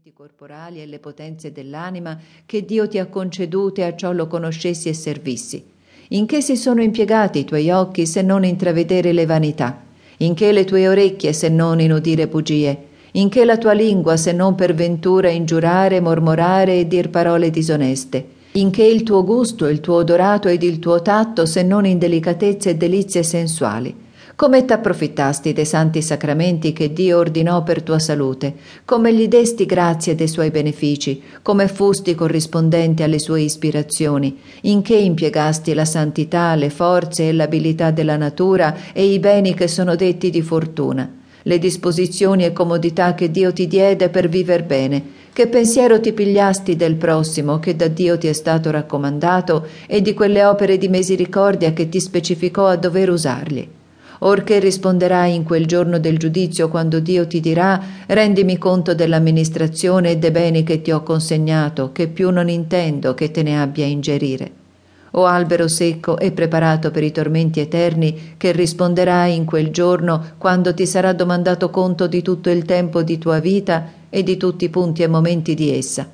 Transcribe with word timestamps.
elementi 0.00 0.12
corporali 0.14 0.80
e 0.80 0.86
le 0.86 0.98
potenze 0.98 1.52
dell'anima 1.52 2.18
che 2.46 2.64
Dio 2.64 2.88
ti 2.88 2.98
ha 2.98 3.06
concedute 3.06 3.84
a 3.84 3.94
ciò 3.94 4.12
lo 4.12 4.28
conoscessi 4.28 4.88
e 4.88 4.94
servissi. 4.94 5.62
In 6.10 6.24
che 6.24 6.40
si 6.40 6.56
sono 6.56 6.80
impiegati 6.80 7.40
i 7.40 7.44
tuoi 7.44 7.70
occhi 7.70 8.06
se 8.06 8.22
non 8.22 8.44
intravedere 8.44 9.12
le 9.12 9.26
vanità? 9.26 9.82
In 10.18 10.32
che 10.32 10.52
le 10.52 10.64
tue 10.64 10.88
orecchie 10.88 11.34
se 11.34 11.50
non 11.50 11.80
in 11.80 11.92
udire 11.92 12.28
bugie? 12.28 12.86
In 13.12 13.28
che 13.28 13.44
la 13.44 13.58
tua 13.58 13.72
lingua 13.72 14.16
se 14.16 14.32
non 14.32 14.54
per 14.54 14.74
ventura 14.74 15.28
ingiurare, 15.28 16.00
mormorare 16.00 16.78
e 16.78 16.86
dir 16.86 17.10
parole 17.10 17.50
disoneste? 17.50 18.26
In 18.52 18.70
che 18.70 18.84
il 18.84 19.02
tuo 19.02 19.22
gusto, 19.22 19.66
il 19.66 19.80
tuo 19.80 19.96
odorato 19.96 20.48
ed 20.48 20.62
il 20.62 20.78
tuo 20.78 21.02
tatto 21.02 21.44
se 21.44 21.62
non 21.62 21.84
in 21.84 21.98
delicatezze 21.98 22.70
e 22.70 22.76
delizie 22.76 23.22
sensuali? 23.22 23.94
Come 24.40 24.64
t'approfittasti 24.64 25.52
dei 25.52 25.66
santi 25.66 26.00
sacramenti 26.00 26.72
che 26.72 26.94
Dio 26.94 27.18
ordinò 27.18 27.62
per 27.62 27.82
tua 27.82 27.98
salute? 27.98 28.54
Come 28.86 29.12
gli 29.12 29.28
desti 29.28 29.66
grazie 29.66 30.14
dei 30.14 30.28
suoi 30.28 30.50
benefici? 30.50 31.20
Come 31.42 31.68
fusti 31.68 32.14
corrispondente 32.14 33.02
alle 33.02 33.18
sue 33.18 33.42
ispirazioni? 33.42 34.38
In 34.62 34.80
che 34.80 34.94
impiegasti 34.94 35.74
la 35.74 35.84
santità, 35.84 36.54
le 36.54 36.70
forze 36.70 37.28
e 37.28 37.34
l'abilità 37.34 37.90
della 37.90 38.16
natura 38.16 38.74
e 38.94 39.12
i 39.12 39.18
beni 39.18 39.52
che 39.52 39.68
sono 39.68 39.94
detti 39.94 40.30
di 40.30 40.40
fortuna? 40.40 41.06
Le 41.42 41.58
disposizioni 41.58 42.46
e 42.46 42.54
comodità 42.54 43.14
che 43.14 43.30
Dio 43.30 43.52
ti 43.52 43.66
diede 43.66 44.08
per 44.08 44.30
viver 44.30 44.64
bene? 44.64 45.02
Che 45.34 45.48
pensiero 45.48 46.00
ti 46.00 46.14
pigliasti 46.14 46.76
del 46.76 46.94
prossimo 46.94 47.58
che 47.58 47.76
da 47.76 47.88
Dio 47.88 48.16
ti 48.16 48.28
è 48.28 48.32
stato 48.32 48.70
raccomandato 48.70 49.66
e 49.86 50.00
di 50.00 50.14
quelle 50.14 50.46
opere 50.46 50.78
di 50.78 50.88
misericordia 50.88 51.74
che 51.74 51.90
ti 51.90 52.00
specificò 52.00 52.68
a 52.68 52.76
dover 52.76 53.10
usarli? 53.10 53.78
Or 54.20 54.42
che 54.42 54.58
risponderai 54.58 55.34
in 55.34 55.44
quel 55.44 55.66
giorno 55.66 55.98
del 55.98 56.18
giudizio 56.18 56.68
quando 56.68 57.00
Dio 57.00 57.26
ti 57.26 57.40
dirà 57.40 57.82
rendimi 58.06 58.58
conto 58.58 58.94
dell'amministrazione 58.94 60.10
e 60.10 60.18
dei 60.18 60.30
beni 60.30 60.62
che 60.62 60.82
ti 60.82 60.90
ho 60.90 61.02
consegnato, 61.02 61.92
che 61.92 62.08
più 62.08 62.30
non 62.30 62.48
intendo 62.48 63.14
che 63.14 63.30
te 63.30 63.42
ne 63.42 63.60
abbia 63.60 63.84
a 63.84 63.88
ingerire. 63.88 64.52
O 65.12 65.26
albero 65.26 65.66
secco 65.66 66.18
e 66.18 66.30
preparato 66.30 66.90
per 66.90 67.02
i 67.02 67.10
tormenti 67.10 67.60
eterni, 67.60 68.34
che 68.36 68.52
risponderai 68.52 69.34
in 69.34 69.44
quel 69.44 69.70
giorno 69.70 70.32
quando 70.38 70.72
ti 70.72 70.86
sarà 70.86 71.12
domandato 71.12 71.70
conto 71.70 72.06
di 72.06 72.22
tutto 72.22 72.48
il 72.50 72.64
tempo 72.64 73.02
di 73.02 73.18
tua 73.18 73.40
vita 73.40 73.86
e 74.08 74.22
di 74.22 74.36
tutti 74.36 74.66
i 74.66 74.68
punti 74.68 75.02
e 75.02 75.08
momenti 75.08 75.54
di 75.54 75.74
essa. 75.74 76.08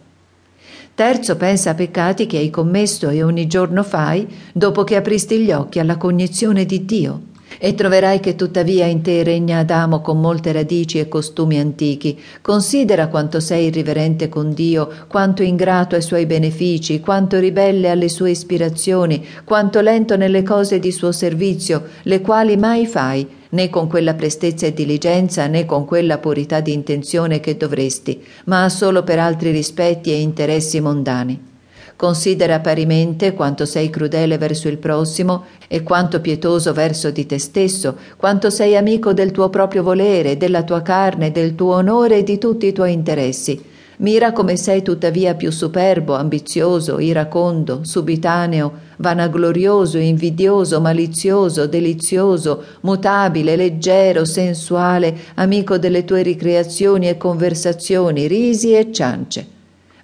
Terzo, 0.95 1.37
pensa 1.37 1.71
a 1.71 1.75
peccati 1.75 2.27
che 2.27 2.39
hai 2.39 2.49
commesso 2.49 3.11
e 3.11 3.23
ogni 3.23 3.47
giorno 3.47 3.83
fai 3.83 4.27
dopo 4.55 4.83
che 4.83 4.97
apristi 4.97 5.41
gli 5.41 5.53
occhi 5.53 5.79
alla 5.79 5.99
cognizione 5.99 6.65
di 6.65 6.87
Dio. 6.87 7.35
E 7.59 7.75
troverai 7.75 8.21
che 8.21 8.35
tuttavia 8.35 8.85
in 8.87 9.01
te 9.03 9.23
regna 9.23 9.59
Adamo 9.59 10.01
con 10.01 10.21
molte 10.21 10.53
radici 10.53 10.99
e 10.99 11.09
costumi 11.09 11.59
antichi. 11.59 12.19
Considera 12.43 13.09
quanto 13.09 13.41
sei 13.41 13.67
irriverente 13.67 14.29
con 14.29 14.53
Dio, 14.53 14.91
quanto 15.09 15.43
ingrato 15.43 15.95
ai 15.95 16.03
suoi 16.03 16.27
benefici, 16.27 17.01
quanto 17.01 17.39
ribelle 17.39 17.89
alle 17.89 18.09
sue 18.09 18.31
ispirazioni, 18.31 19.25
quanto 19.45 19.81
lento 19.81 20.17
nelle 20.17 20.43
cose 20.43 20.79
di 20.79 20.93
suo 20.93 21.13
servizio, 21.13 21.85
le 22.03 22.21
quali 22.21 22.57
mai 22.57 22.87
fai, 22.87 23.27
né 23.51 23.71
con 23.71 23.89
quella 23.89 24.15
prestezza 24.15 24.67
e 24.67 24.75
diligenza, 24.75 25.47
né 25.47 25.65
con 25.65 25.85
quella 25.87 26.19
purità 26.19 26.61
di 26.61 26.73
intenzione 26.73 27.41
che 27.41 27.57
dovresti, 27.57 28.23
ma 28.45 28.69
solo 28.69 29.03
per 29.03 29.19
altri 29.19 29.51
rispetti 29.51 30.11
e 30.11 30.21
interessi 30.21 30.81
mondani. 30.81 31.55
Considera 31.97 32.61
parimente 32.61 33.33
quanto 33.33 33.65
sei 33.65 33.89
crudele 33.89 34.37
verso 34.37 34.69
il 34.69 34.77
prossimo 34.77 35.47
e 35.67 35.83
quanto 35.83 36.21
pietoso 36.21 36.75
verso 36.75 37.11
di 37.11 37.25
te 37.25 37.39
stesso, 37.39 37.97
quanto 38.19 38.51
sei 38.51 38.77
amico 38.77 39.15
del 39.15 39.31
tuo 39.31 39.49
proprio 39.49 39.83
volere, 39.83 40.37
della 40.37 40.63
tua 40.63 40.83
carne, 40.83 41.33
del 41.33 41.55
tuo 41.55 41.77
onore 41.77 42.19
e 42.19 42.23
di 42.23 42.37
tutti 42.37 42.67
i 42.67 42.73
tuoi 42.73 42.93
interessi. 42.93 43.75
Mira 43.99 44.33
come 44.33 44.59
sei 44.59 44.83
tuttavia 44.83 45.35
più 45.35 45.51
superbo, 45.51 46.15
ambizioso, 46.15 46.99
iracondo, 46.99 47.81
subitaneo, 47.83 48.73
vanaglorioso, 48.99 49.97
invidioso, 49.97 50.83
malizioso, 50.83 51.67
delizioso, 51.67 52.63
mutabile, 52.83 53.57
leggero, 53.57 54.27
sensuale, 54.27 55.17
amico 55.37 55.79
delle 55.79 56.05
tue 56.05 56.21
ricreazioni 56.21 57.09
e 57.09 57.17
conversazioni, 57.17 58.27
risi 58.27 58.75
e 58.75 58.93
ciance. 58.93 59.55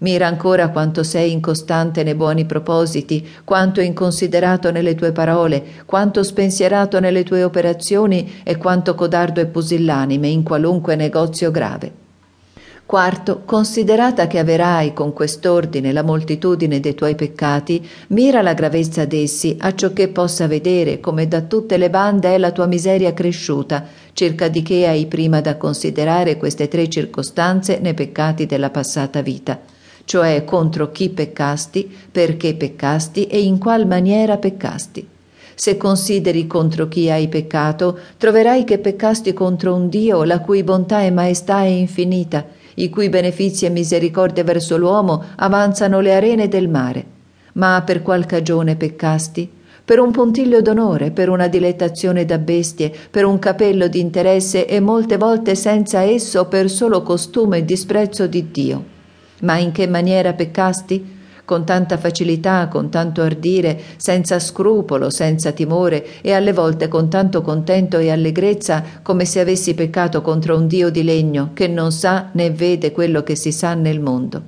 Mira 0.03 0.27
ancora 0.27 0.71
quanto 0.71 1.05
sei 1.05 1.31
incostante 1.31 2.03
nei 2.03 2.17
buoni 2.17 2.45
propositi, 2.45 3.25
quanto 3.45 3.81
inconsiderato 3.81 4.73
nelle 4.73 4.97
tue 4.97 5.13
parole, 5.13 5.63
quanto 5.87 6.25
spensierato 6.25 6.99
nelle 6.99 7.23
tue 7.23 7.45
operazioni 7.45 8.41
e 8.43 8.57
quanto 8.57 8.97
codardo 8.97 9.39
e 9.41 9.47
pusillanime 9.47 10.27
in 10.27 10.43
qualunque 10.43 10.97
negozio 10.97 11.53
grave. 11.53 12.01
Quarto, 12.85 13.43
considerata 13.45 14.27
che 14.27 14.41
averai 14.41 14.93
con 14.93 15.12
quest'ordine 15.12 15.93
la 15.93 16.03
moltitudine 16.03 16.81
dei 16.81 16.95
tuoi 16.95 17.15
peccati, 17.15 17.89
mira 18.09 18.43
la 18.43 18.55
gravezza 18.55 19.05
d'essi, 19.05 19.57
acciò 19.61 19.93
che 19.93 20.09
possa 20.09 20.49
vedere 20.49 20.99
come 20.99 21.29
da 21.29 21.43
tutte 21.43 21.77
le 21.77 21.91
bande 21.91 22.35
è 22.35 22.39
la 22.39 22.51
tua 22.51 22.67
miseria 22.67 23.15
cresciuta, 23.15 23.85
circa 24.15 24.49
di 24.49 24.62
che 24.62 24.85
hai 24.89 25.07
prima 25.07 25.41
da 25.41 25.57
considerare 25.57 26.37
queste 26.37 26.67
tre 26.67 26.89
circostanze 26.89 27.79
nei 27.79 27.95
peccati 27.95 28.47
della 28.47 28.71
passata 28.71 29.23
vita 29.23 29.72
cioè 30.05 30.45
contro 30.45 30.91
chi 30.91 31.11
peccasti, 31.11 31.91
perché 32.11 32.55
peccasti 32.55 33.27
e 33.27 33.43
in 33.43 33.59
qual 33.59 33.87
maniera 33.87 34.37
peccasti. 34.37 35.09
Se 35.55 35.77
consideri 35.77 36.47
contro 36.47 36.89
chi 36.89 37.11
hai 37.11 37.29
peccato, 37.29 37.99
troverai 38.17 38.65
che 38.65 38.79
peccasti 38.79 39.33
contro 39.33 39.75
un 39.75 39.89
Dio 39.89 40.25
la 40.25 40.41
cui 40.41 40.62
bontà 40.62 41.03
e 41.03 41.11
maestà 41.11 41.61
è 41.62 41.67
infinita, 41.67 42.45
i 42.75 42.89
cui 42.89 43.09
benefici 43.09 43.67
e 43.67 43.71
misericordia 43.71 44.45
verso 44.45 44.77
l'uomo 44.77 45.23
avanzano 45.37 46.01
le 46.01 46.15
arene 46.15 46.49
del 46.49 46.69
mare. 46.69 47.05
Ma 47.55 47.83
per 47.85 48.03
qual 48.03 48.25
cagione 48.25 48.77
peccasti? 48.77 49.49
Per 49.85 49.99
un 49.99 50.11
puntiglio 50.11 50.62
d'onore, 50.62 51.11
per 51.11 51.29
una 51.29 51.49
dilettazione 51.49 52.25
da 52.25 52.39
bestie, 52.39 52.93
per 53.11 53.25
un 53.25 53.39
capello 53.39 53.89
di 53.89 54.01
interesse 54.01 54.67
e 54.67 54.81
molte 54.81 55.17
volte 55.17 55.55
senza 55.55 56.03
esso 56.03 56.47
per 56.47 56.71
solo 56.71 57.03
costume 57.03 57.59
e 57.59 57.65
disprezzo 57.65 58.27
di 58.27 58.51
Dio. 58.51 58.85
Ma 59.43 59.59
in 59.59 59.73
che 59.73 59.87
maniera 59.87 60.33
peccasti? 60.33 61.21
Con 61.45 61.65
tanta 61.65 61.99
facilità, 61.99 62.69
con 62.69 62.89
tanto 62.89 63.23
ardire, 63.23 63.79
senza 63.97 64.39
scrupolo, 64.39 65.11
senza 65.11 65.51
timore 65.51 66.07
e 66.23 66.33
alle 66.33 66.53
volte 66.53 66.87
con 66.87 67.11
tanto 67.11 67.43
contento 67.43 67.99
e 67.99 68.11
allegrezza 68.11 68.83
come 69.03 69.25
se 69.25 69.41
avessi 69.41 69.75
peccato 69.75 70.23
contro 70.23 70.57
un 70.57 70.69
Dio 70.69 70.91
di 70.91 71.03
legno 71.03 71.51
che 71.53 71.67
non 71.67 71.91
sa 71.91 72.31
né 72.33 72.51
vede 72.51 72.93
quello 72.93 73.23
che 73.23 73.35
si 73.35 73.51
sa 73.51 73.75
nel 73.75 74.01
mondo. 74.01 74.43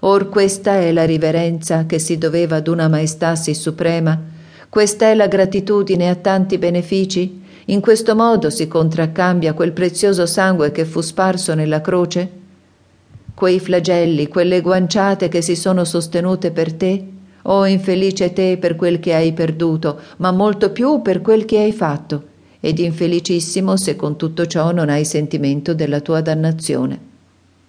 Or 0.00 0.28
questa 0.28 0.76
è 0.78 0.92
la 0.92 1.04
riverenza 1.04 1.86
che 1.86 1.98
si 1.98 2.18
doveva 2.18 2.56
ad 2.56 2.66
una 2.66 2.88
maestà 2.88 3.36
sì 3.36 3.54
suprema? 3.54 4.20
Questa 4.68 5.06
è 5.06 5.14
la 5.14 5.28
gratitudine 5.28 6.10
a 6.10 6.16
tanti 6.16 6.58
benefici? 6.58 7.42
In 7.66 7.80
questo 7.80 8.14
modo 8.16 8.50
si 8.50 8.66
contraccambia 8.66 9.54
quel 9.54 9.72
prezioso 9.72 10.26
sangue 10.26 10.72
che 10.72 10.84
fu 10.84 11.00
sparso 11.00 11.54
nella 11.54 11.80
croce? 11.80 12.42
Quei 13.34 13.58
flagelli, 13.58 14.28
quelle 14.28 14.60
guanciate 14.60 15.28
che 15.28 15.42
si 15.42 15.56
sono 15.56 15.84
sostenute 15.84 16.52
per 16.52 16.72
te? 16.72 17.04
Oh 17.42 17.66
infelice 17.66 18.32
te 18.32 18.56
per 18.58 18.76
quel 18.76 19.00
che 19.00 19.12
hai 19.12 19.32
perduto, 19.32 20.00
ma 20.18 20.30
molto 20.30 20.70
più 20.70 21.02
per 21.02 21.20
quel 21.20 21.44
che 21.44 21.58
hai 21.58 21.72
fatto, 21.72 22.22
ed 22.60 22.78
infelicissimo 22.78 23.76
se 23.76 23.96
con 23.96 24.16
tutto 24.16 24.46
ciò 24.46 24.70
non 24.70 24.88
hai 24.88 25.04
sentimento 25.04 25.74
della 25.74 26.00
tua 26.00 26.20
dannazione. 26.20 27.12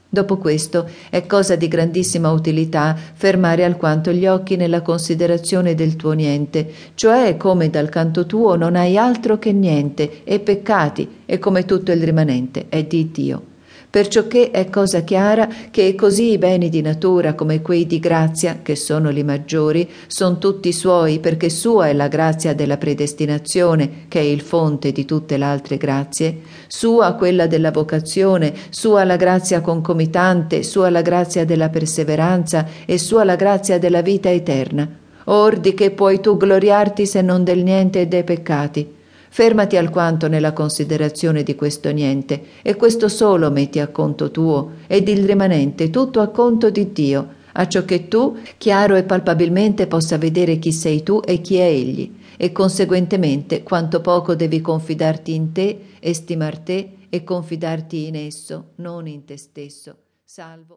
Dopo 0.07 0.37
questo 0.37 0.87
è 1.09 1.25
cosa 1.25 1.55
di 1.55 1.67
grandissima 1.67 2.31
utilità 2.31 2.95
fermare 2.95 3.65
alquanto 3.65 4.11
gli 4.11 4.27
occhi 4.27 4.55
nella 4.55 4.81
considerazione 4.81 5.73
del 5.73 5.95
tuo 5.95 6.11
niente, 6.11 6.71
cioè 6.93 7.35
come 7.37 7.71
dal 7.71 7.89
canto 7.89 8.27
tuo 8.27 8.55
non 8.55 8.75
hai 8.75 8.97
altro 8.97 9.39
che 9.39 9.51
niente 9.51 10.23
e 10.23 10.39
peccati 10.39 11.23
e 11.25 11.39
come 11.39 11.65
tutto 11.65 11.91
il 11.91 12.03
rimanente 12.03 12.67
è 12.69 12.83
di 12.83 13.11
Dio 13.11 13.53
perciò 13.95 14.27
che 14.27 14.51
è 14.51 14.69
cosa 14.69 15.05
chiara 15.05 15.47
che 15.71 15.95
così 15.95 16.31
i 16.31 16.37
beni 16.37 16.67
di 16.67 16.81
natura 16.81 17.33
come 17.33 17.61
quei 17.61 17.85
di 17.85 17.99
grazia, 17.99 18.59
che 18.61 18.75
sono 18.75 19.09
li 19.09 19.23
maggiori, 19.23 19.89
sono 20.07 20.37
tutti 20.37 20.73
suoi, 20.73 21.19
perché 21.19 21.49
sua 21.49 21.87
è 21.87 21.93
la 21.93 22.09
grazia 22.09 22.53
della 22.53 22.75
predestinazione, 22.75 24.07
che 24.09 24.19
è 24.19 24.23
il 24.23 24.41
fonte 24.41 24.91
di 24.91 25.05
tutte 25.05 25.37
le 25.37 25.45
altre 25.45 25.77
grazie, 25.77 26.41
sua 26.67 27.13
quella 27.13 27.47
della 27.47 27.71
vocazione, 27.71 28.53
sua 28.69 29.05
la 29.05 29.15
grazia 29.15 29.61
concomitante, 29.61 30.61
sua 30.63 30.89
la 30.89 31.01
grazia 31.01 31.45
della 31.45 31.69
perseveranza 31.69 32.67
e 32.85 32.97
sua 32.97 33.23
la 33.23 33.37
grazia 33.37 33.79
della 33.79 34.01
vita 34.01 34.29
eterna. 34.29 34.89
Or 35.27 35.57
di 35.57 35.73
che 35.73 35.91
puoi 35.91 36.19
tu 36.19 36.35
gloriarti 36.35 37.05
se 37.05 37.21
non 37.21 37.45
del 37.45 37.63
niente 37.63 38.01
e 38.01 38.07
dei 38.07 38.25
peccati? 38.25 38.94
Fermati 39.35 39.75
alquanto 39.75 40.29
nella 40.29 40.53
considerazione 40.53 41.43
di 41.43 41.55
questo 41.55 41.91
niente, 41.91 42.41
e 42.61 42.77
questo 42.77 43.09
solo 43.09 43.51
metti 43.51 43.79
a 43.79 43.89
conto 43.89 44.31
tuo, 44.31 44.75
ed 44.87 45.09
il 45.09 45.25
rimanente 45.25 45.89
tutto 45.89 46.21
a 46.21 46.29
conto 46.29 46.69
di 46.69 46.93
Dio, 46.93 47.27
acciò 47.51 47.83
che 47.83 48.07
tu, 48.07 48.37
chiaro 48.57 48.95
e 48.95 49.03
palpabilmente, 49.03 49.87
possa 49.87 50.17
vedere 50.17 50.57
chi 50.57 50.71
sei 50.71 51.03
tu 51.03 51.19
e 51.21 51.41
chi 51.41 51.57
è 51.57 51.65
Egli, 51.65 52.15
e 52.37 52.53
conseguentemente 52.53 53.61
quanto 53.61 53.99
poco 53.99 54.35
devi 54.35 54.61
confidarti 54.61 55.33
in 55.33 55.51
te, 55.51 55.79
estimar 55.99 56.57
te 56.59 56.99
e 57.09 57.25
confidarti 57.25 58.07
in 58.07 58.15
esso, 58.15 58.67
non 58.75 59.05
in 59.05 59.25
te 59.25 59.35
stesso. 59.35 59.97
Salvo. 60.23 60.73